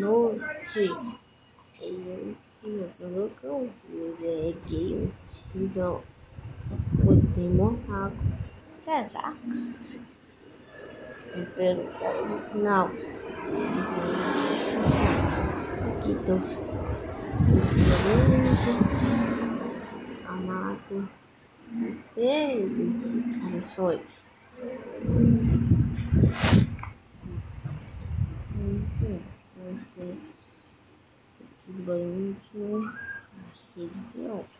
[0.00, 0.90] noite.
[8.86, 10.15] Eu.
[11.44, 11.82] Pelo
[12.28, 12.90] no final.
[15.98, 16.40] Aqui tô
[20.26, 21.08] amado.
[21.90, 22.72] Seis
[23.62, 24.26] ações.
[29.74, 30.16] Você
[31.86, 32.36] banho
[33.76, 34.50] região.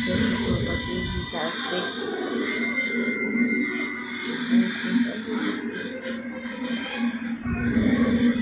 [0.00, 0.16] Eu
[0.46, 1.50] vou acreditar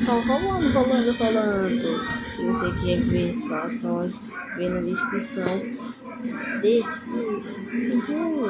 [0.05, 2.01] Só falando, falando, falando.
[2.35, 4.15] Se você quer ver informações,
[4.57, 5.61] vê na descrição
[6.63, 7.01] desse
[7.71, 8.49] vídeo.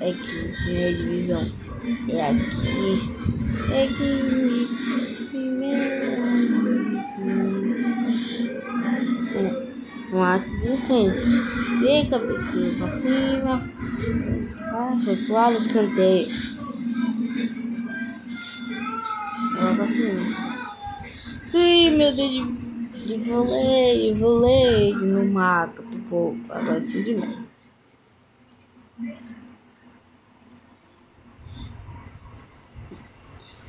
[0.00, 1.52] É aqui, minha divisão.
[2.08, 3.00] É aqui.
[3.72, 4.68] É aqui.
[10.12, 11.24] Um ato de incêndio.
[11.82, 13.54] E cabecinha pra cima.
[14.60, 15.36] Ah, foi pro
[19.88, 20.64] cima.
[21.46, 26.52] Sim, meu Deus de, de voleio, voleio no mato pro povo.
[26.52, 27.44] Agora sim demais.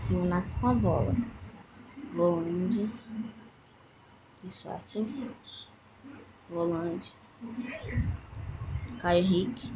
[0.09, 1.15] Monaco com a bola.
[2.13, 2.89] Volante.
[4.37, 5.05] Que Sassi.
[6.49, 7.13] Volante.
[9.01, 9.71] Caio Henrique.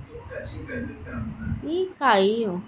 [1.64, 2.64] Ih, caiu.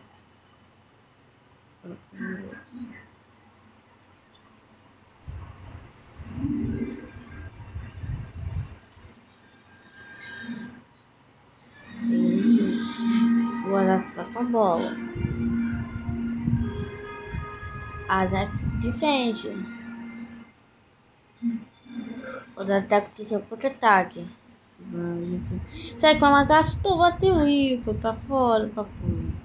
[14.01, 14.97] Está com a bola.
[18.09, 19.49] Ajax defende.
[22.55, 24.27] O ataque tem seu contra-ataque.
[25.97, 29.41] Sai com a magastou, bateu e foi pra fora, pra fora.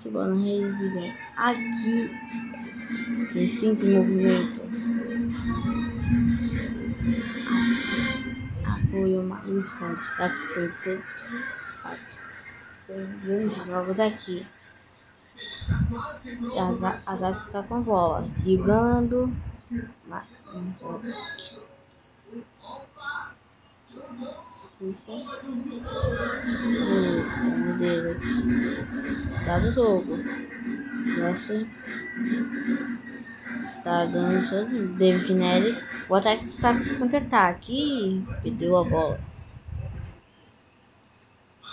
[0.00, 1.18] Que bola resiliente.
[1.36, 2.10] Aqui
[3.32, 4.60] tem cinco movimentos.
[8.64, 10.00] Apoio esconde.
[10.18, 11.02] Aqui tem tudo.
[13.22, 14.44] Grandes jogos aqui.
[17.06, 18.26] A Zax está com bola.
[18.38, 19.32] Driblando.
[24.80, 25.10] Isso.
[26.80, 28.16] Eita, meu Deus.
[29.30, 30.16] Está do jogo.
[31.18, 31.66] Nossa.
[33.84, 35.84] Tá dando só David Neres.
[36.08, 37.72] O ataque está contra-ataque.
[37.72, 39.29] Ih, perdeu a bola.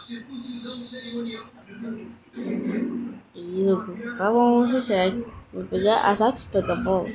[0.09, 0.23] E
[4.17, 5.29] tá longe, certo?
[5.51, 7.09] Vou pegar a Zax pega bola.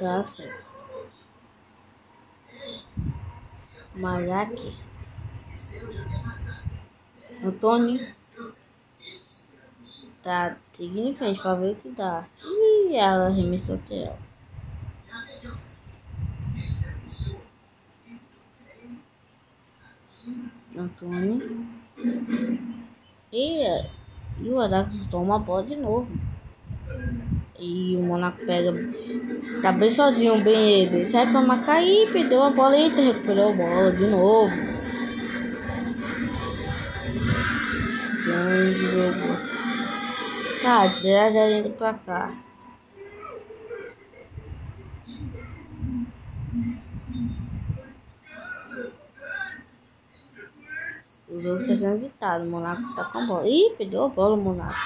[0.00, 0.52] Graça.
[3.94, 4.76] Maraque.
[7.44, 8.14] Antônio.
[10.22, 10.56] Tá
[11.14, 12.26] frente pra ver o que dá.
[12.42, 13.78] Ih, ela arremessou o
[20.78, 21.66] Antônio.
[23.32, 23.66] E,
[24.40, 26.08] e o Arax toma a bola de novo.
[27.58, 28.72] E o Monaco pega.
[29.60, 31.08] Tá bem sozinho, bem ele.
[31.08, 32.76] Sai pra marcar e perdeu a bola.
[32.76, 34.54] Eita, recuperou a bola de novo.
[38.24, 39.48] Grande jogo.
[40.62, 42.47] Tá, já já indo pra cá.
[51.30, 52.44] O jogo está sendo ditado.
[52.44, 53.48] O Monaco tá com a bola.
[53.48, 54.78] Ih, perdeu a bola o Monaco.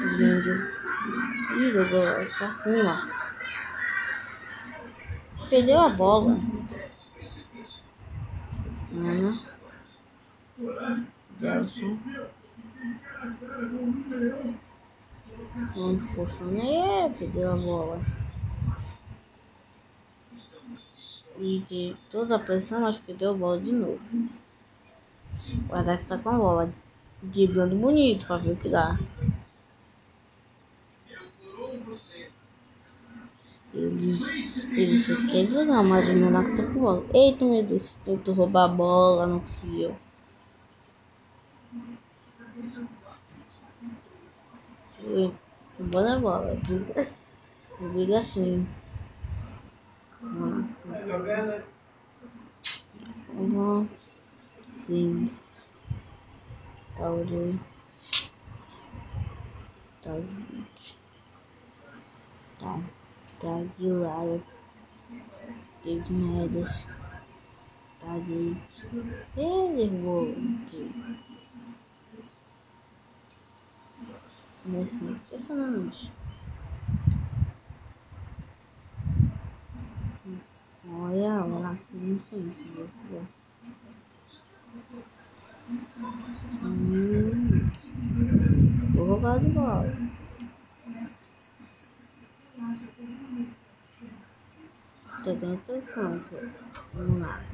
[0.00, 0.50] Lindo.
[1.58, 3.10] Ih, jogou pra cima.
[5.48, 6.36] Perdeu a bola.
[8.94, 9.38] Ana.
[11.40, 11.98] Gelson.
[15.76, 16.62] Onde funciona?
[16.62, 18.00] É, perdeu a bola.
[21.38, 24.00] E de toda a pressão, mas perdeu a bola de novo.
[25.68, 26.74] O Alex tá com a bola.
[27.22, 28.98] Driblando bonito pra ver o que dá.
[33.72, 34.34] Eles,
[34.72, 37.06] eles querem jogar, mas o Monaco tá com a bola.
[37.14, 39.94] Eita, meu Deus, tentou roubar a bola, não conseguiu.
[45.78, 46.54] Boa bola.
[46.66, 47.06] Briga,
[47.92, 48.66] briga assim.
[50.22, 50.68] Uma.
[54.86, 55.30] Sim.
[56.94, 57.56] Talvez.
[60.02, 60.98] Talvez.
[62.58, 62.80] Tá.
[63.40, 64.42] Tá de lado.
[65.82, 66.86] David Neres.
[67.98, 68.54] Tá de.
[69.38, 70.34] Ele voou.
[74.66, 75.04] Nesse.
[75.04, 76.12] Impressionante.
[80.92, 82.18] Olha, olha aqui no
[86.62, 87.70] Hum.
[88.94, 89.86] Vou roubar de bola.
[95.24, 96.34] Tô tendo impressão que
[96.94, 97.44] não nada.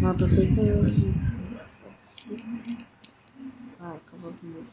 [0.00, 0.60] Não, tô sei que
[3.78, 4.66] Vai, acabou comigo.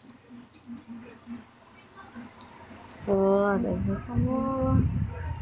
[3.05, 3.59] Bola,
[4.05, 4.81] com a bola.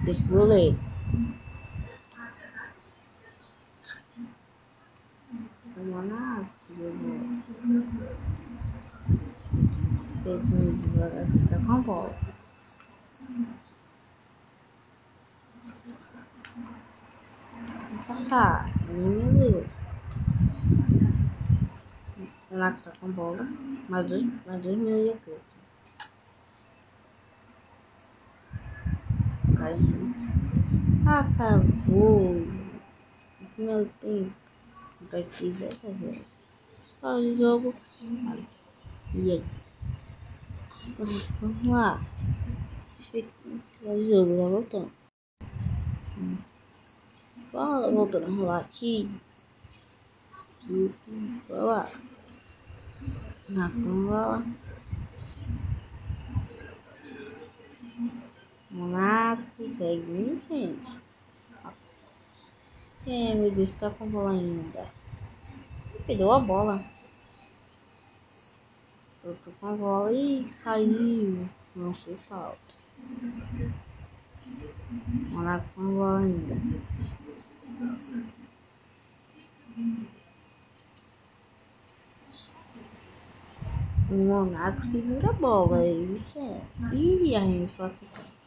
[0.03, 0.79] Depois goleiro.
[5.83, 6.45] Vamos lá,
[10.23, 12.15] Pedrinho de Vargas está com bola.
[17.91, 18.69] Vou passar.
[18.89, 19.73] Meu Deus.
[22.51, 23.47] O Naco tá com bola.
[23.89, 25.61] Mais dois, mais dois mil e acréscimo.
[29.57, 30.13] Caiu.
[31.07, 32.45] Acabou.
[33.39, 33.89] No primeiro
[35.11, 35.23] tempo.
[35.23, 36.21] Vai quiser fazer.
[37.03, 37.75] Olha o jogo.
[39.13, 39.43] E aí?
[41.41, 42.01] Vamos lá.
[43.83, 44.91] O jogo já voltando.
[47.51, 49.09] Bola voltando a rolar aqui.
[51.49, 51.89] Vai lá.
[53.49, 54.45] Bola.
[58.71, 61.01] Monaco segue em frente.
[63.05, 65.00] É, meu Deus, tá com a bola ainda.
[66.05, 66.83] Perdeu a bola.
[69.21, 71.47] Tocou com a bola e caiu.
[71.75, 72.73] Não foi falta.
[75.29, 76.55] Monaco com a bola ainda.
[84.09, 85.83] O Monaco segura a bola.
[85.83, 86.61] Ele quer.
[86.93, 88.40] Ih, a gente só Botou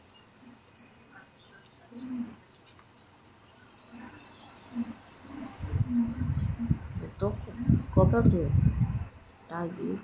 [7.95, 8.51] cobrador.
[9.49, 10.01] Tadic.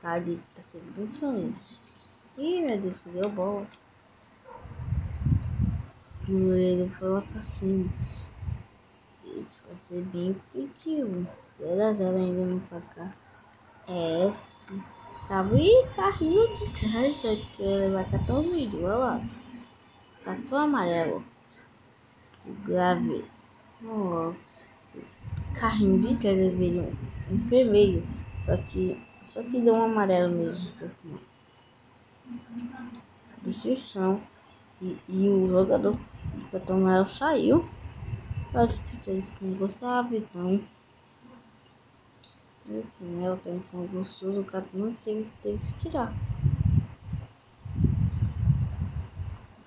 [0.00, 1.80] Tadic tá sendo muito feliz.
[2.36, 3.66] Ih, meu Deus, deu bola.
[6.28, 7.90] Ele foi lá pra cima.
[9.24, 11.26] Isso vai ser bem positivo.
[11.60, 13.16] 0x0 ainda no placar.
[13.88, 14.32] É.
[15.26, 15.56] Sabe?
[15.56, 18.84] Ih, carrinho de que ele vai cartão vídeo.
[18.84, 19.20] Olha lá.
[20.22, 21.24] Cartão amarelo.
[22.64, 23.24] Grave.
[23.84, 24.32] Oh.
[25.58, 26.96] Carrinho de casa veio
[27.30, 28.06] um, vermelho.
[28.44, 28.96] Só que.
[29.22, 30.72] Só que deu um amarelo mesmo.
[33.42, 34.20] Destruição.
[34.80, 37.68] E, e o jogador do cartão saiu.
[38.54, 40.60] Acho que ele não gostava, então.
[42.70, 46.12] Enfim, eu tenho com gostoso, o cara não teve que tirar.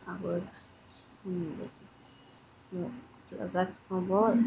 [0.06, 0.44] Agora,
[1.25, 1.68] hum,
[2.74, 2.92] hum,
[3.32, 4.38] Lazak com a bola.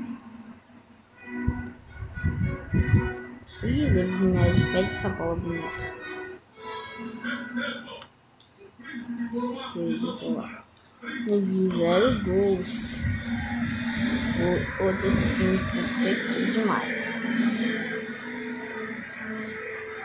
[3.62, 5.94] Ih, David Neres pede essa bola bonita.
[9.72, 10.64] Cheio de bola.
[11.76, 13.02] Zero gols.
[14.80, 17.14] Outros times estão competindo demais.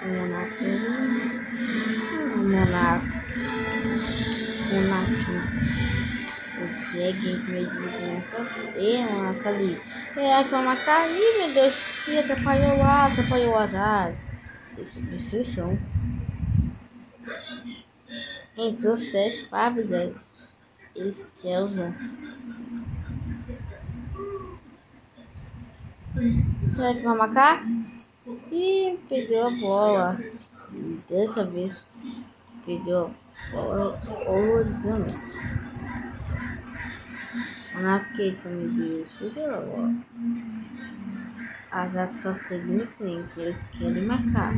[0.01, 0.63] O Monaco.
[2.33, 3.07] O Monaco.
[4.71, 5.98] O Monaco.
[6.79, 8.37] Segue meio de vizinhança.
[8.77, 9.81] E Monaco ali.
[10.15, 12.07] É, a cama cair, meu Deus.
[12.07, 14.15] E atrapalhou lá, atrapalhou o azar.
[14.77, 15.77] Isso, destruição.
[18.57, 20.13] Em processo, fábrica.
[20.95, 21.93] Eskelza.
[26.75, 27.65] Será que vai marcar?
[28.51, 30.19] E perdeu a bola.
[31.07, 31.87] Dessa vez
[32.65, 34.01] perdeu a bola
[37.79, 38.09] horrorizamente.
[38.19, 39.89] Monaco também deu perdeu a bola.
[41.71, 43.39] A Jack só seguiu em frente.
[43.39, 44.53] Eles querem marcar.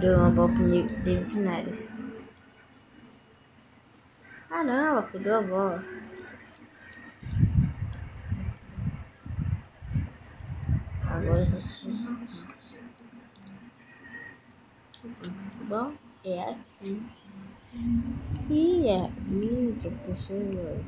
[0.00, 0.68] Deu uma bola pro
[1.04, 1.92] David Neres.
[4.50, 5.84] Ah não, ela perdeu a bola.
[11.08, 11.46] Agora
[15.68, 15.92] bom
[16.24, 17.02] é aqui.
[18.50, 19.10] E é.
[19.30, 20.84] Ih, que aconteceu?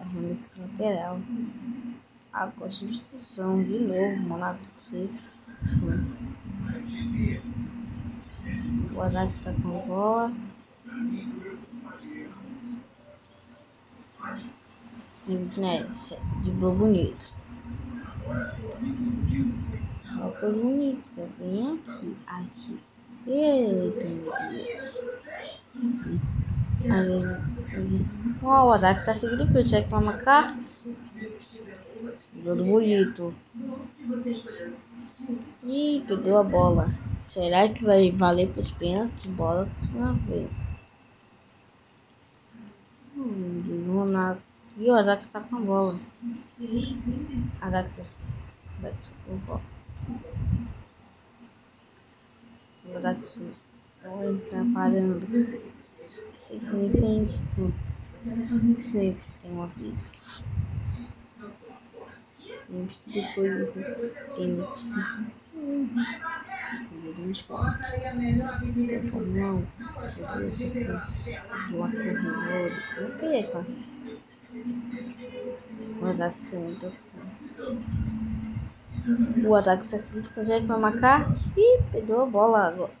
[0.00, 1.20] Arremesso lateral.
[2.32, 5.20] Agora substituição de novo, Monaco 6.
[8.94, 10.34] O Ajax está com a bola.
[15.56, 17.32] Neves, de boa bonito.
[20.40, 22.84] Coisa bonita, bem aqui, aqui.
[23.26, 25.04] Eita, meu Deus.
[28.42, 30.56] O Ajax está seguindo o vai reclamar cá.
[32.42, 33.34] Todo bonito.
[35.62, 36.86] Ih, perdeu a bola.
[37.20, 39.26] Será que vai valer para os pênaltis?
[39.26, 40.48] Bola, vamos ver.
[43.14, 44.40] Hum, Ronaldo.
[44.78, 45.94] E o Ajax tá com a bola.
[47.60, 48.02] Ajax.
[48.78, 48.96] Ajax
[49.26, 49.60] com a.
[52.86, 53.42] O Ajax.
[54.02, 55.79] Ele tá parando.
[56.40, 57.38] Frente.
[58.86, 59.98] Sempre tem uma vida.
[63.06, 63.74] Depois
[64.36, 64.48] tem
[67.18, 67.78] muito forte.
[68.88, 69.66] Tem formão.
[71.68, 72.72] De uma corredora.
[73.00, 73.66] O que é, cara?
[76.00, 76.92] O ataque sendo.
[79.46, 81.36] O ataque sendo consegue para marcar.
[81.54, 83.00] e perdeu a bola agora.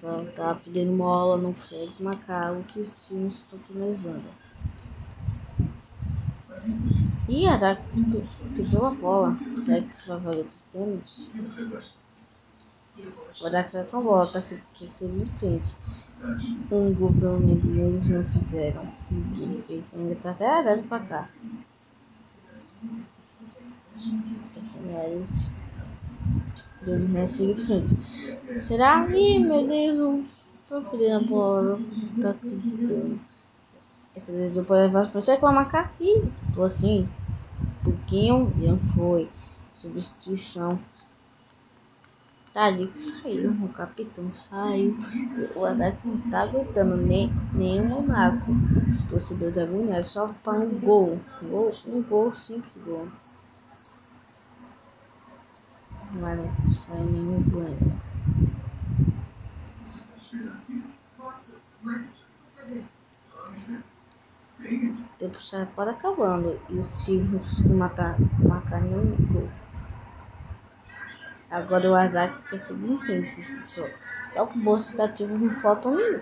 [0.00, 2.52] Só tá pedindo bola, não consegue marcar.
[2.52, 4.22] Outros times estão finalizando.
[7.28, 7.80] Ih, a Jax
[8.54, 9.32] pediu a bola.
[9.34, 11.32] Será que isso vai valer os pênaltis?
[13.40, 15.76] O Jax vai com a bola, tá seguindo em frente.
[16.70, 18.86] Um gol pelo menos eles não fizeram.
[19.68, 21.28] Eles ainda tá 0 pra cá.
[25.06, 25.52] Eles.
[26.84, 28.60] Seguem em frente.
[28.60, 29.06] Será?
[29.14, 31.78] Ih, meu Deus, foi perdendo a bola.
[31.78, 33.20] Não tá acreditando.
[34.14, 35.92] Essa vez eu posso levar pra você com a marcar.
[36.00, 36.22] Ih,
[36.54, 37.08] tô assim
[37.88, 39.28] pouquinho e não foi.
[39.76, 40.78] Substituição.
[42.52, 44.96] Tá ali que saiu, o capitão saiu.
[45.54, 48.50] O ataque não tá aguentando nem, nem o Monaco.
[48.88, 51.18] Os torcedores agoniados só para um gol.
[51.42, 51.72] gol.
[51.86, 53.06] Um gol, simples gol.
[56.12, 58.00] Mas sai nenhum banho.
[64.60, 66.74] O tempo está quase acabando e
[67.04, 69.48] times não conseguiram matar, marcar nenhum gol.
[71.50, 71.94] Agora o
[72.58, 73.42] seguir em frente.
[73.42, 73.86] Só,
[74.34, 76.20] só que o bolso está ativo não falta um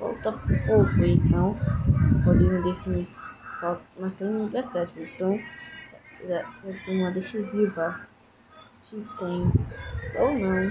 [0.00, 0.32] Falta
[0.66, 1.54] pouco, então
[2.24, 3.06] podemos definir
[3.60, 5.38] falta, mas tem um decreto, então
[6.26, 8.00] já, já tem uma decisiva.
[8.82, 9.52] Se tem
[10.18, 10.70] ou não.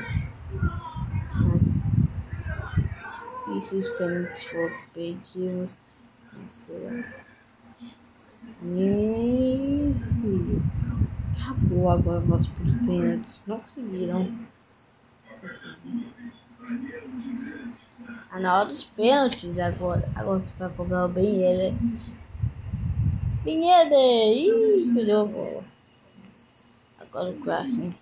[1.35, 1.61] Mas,
[3.55, 5.69] e se os pênaltis for perdidos,
[6.49, 7.03] será?
[9.87, 10.59] Esse.
[11.39, 13.43] Acabou agora para os pênaltis.
[13.47, 14.27] Não conseguiram.
[18.31, 20.07] Ah, na hora dos pênaltis agora.
[20.15, 21.73] Agora você vai cobrar o Ben Yedder.
[23.43, 24.37] Ben Yedder!
[24.37, 25.63] Ih, perdeu a bola.
[27.11, 27.95] Klassen.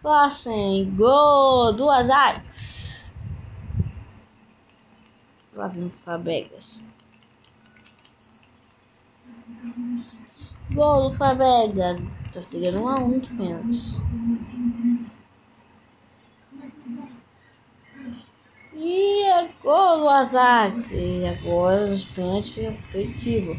[0.00, 3.12] Klassen, gol do Ajax.
[5.54, 6.84] Lá vem o Fabegas.
[10.72, 12.00] Gol do Fabegas.
[12.32, 14.00] Tá chegando um a um de pênaltis.
[18.74, 20.72] E agora o azar.
[20.92, 23.56] E agora os pênaltis foi efetivo.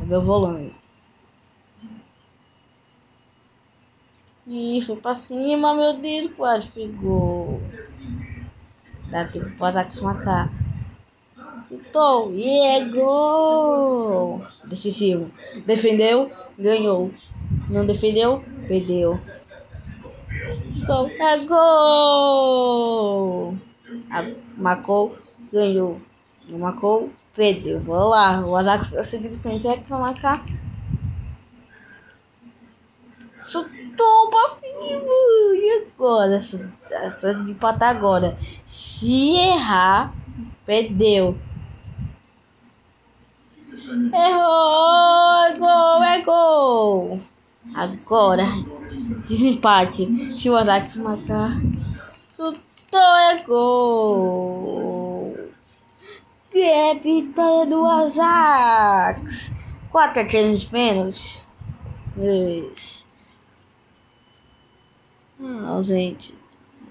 [0.00, 0.22] Cadê o
[4.46, 7.60] E foi pra cima, meu Deus, quase ficou.
[9.10, 10.48] Dá tempo para ataque marcar.
[11.68, 12.32] Chutou.
[12.32, 14.46] E é gol!
[14.66, 15.28] Decisivo.
[15.66, 17.10] Defendeu, ganhou.
[17.68, 19.18] Não defendeu, perdeu.
[20.76, 22.76] Então, é gol!
[24.56, 25.18] marcou,
[25.52, 26.00] ganhou.
[26.48, 27.80] Não marcou, perdeu.
[27.80, 30.46] Vamos lá, o Ajax a seguir de frente é que vai marcar.
[33.42, 34.80] Chutou pra cima!
[35.54, 36.38] E agora?
[36.38, 38.38] Só de empatar agora.
[38.64, 40.12] Se errar,
[40.64, 41.36] perdeu.
[44.12, 45.44] Errou!
[45.44, 46.02] É gol!
[46.02, 47.20] É gol!
[47.74, 48.44] Agora,
[49.28, 50.08] desempate.
[50.38, 51.52] Se o Ajax marcar,
[52.34, 55.36] chutou é gol!
[56.50, 59.52] Que é vitória do Ajax!
[59.90, 61.54] Quatro a três pênaltis.
[62.18, 63.05] Isso.
[65.38, 66.34] Ah, gente.